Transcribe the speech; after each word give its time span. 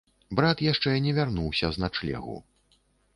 Брат 0.37 0.61
яшчэ 0.67 0.93
не 1.07 1.13
вярнуўся 1.17 1.69
з 1.75 1.83
начлегу. 1.83 2.35